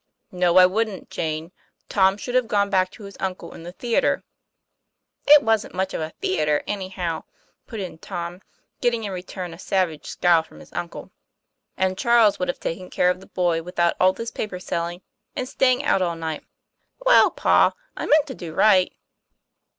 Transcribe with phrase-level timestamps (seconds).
[0.31, 1.51] ""No, I wouldn't, Jane.
[1.87, 4.23] Tom should have gone back to his uncle in the theatre"
[5.37, 7.25] "It wasn't much of a theatre, anyhow,"
[7.67, 8.41] put in Tom,
[8.81, 11.11] getting in return a savage scowl from his uncle."
[11.77, 15.03] And Charles would have taken care of the boy without all this paper selling
[15.35, 16.43] and staying out all night."
[17.05, 18.91] "Well, pa, I meant to do right."